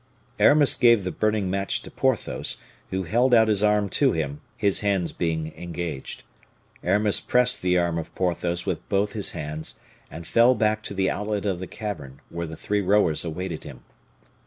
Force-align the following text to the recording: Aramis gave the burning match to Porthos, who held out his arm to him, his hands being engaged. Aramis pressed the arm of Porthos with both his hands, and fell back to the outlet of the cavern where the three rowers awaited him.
Aramis 0.39 0.75
gave 0.75 1.03
the 1.03 1.11
burning 1.11 1.47
match 1.51 1.83
to 1.83 1.91
Porthos, 1.91 2.57
who 2.89 3.03
held 3.03 3.35
out 3.35 3.47
his 3.47 3.61
arm 3.61 3.87
to 3.89 4.13
him, 4.13 4.41
his 4.57 4.79
hands 4.79 5.11
being 5.11 5.53
engaged. 5.55 6.23
Aramis 6.83 7.19
pressed 7.19 7.61
the 7.61 7.77
arm 7.77 7.99
of 7.99 8.15
Porthos 8.15 8.65
with 8.65 8.89
both 8.89 9.13
his 9.13 9.33
hands, 9.33 9.79
and 10.09 10.25
fell 10.25 10.55
back 10.55 10.81
to 10.85 10.95
the 10.95 11.11
outlet 11.11 11.45
of 11.45 11.59
the 11.59 11.67
cavern 11.67 12.19
where 12.29 12.47
the 12.47 12.57
three 12.57 12.81
rowers 12.81 13.23
awaited 13.23 13.63
him. 13.63 13.81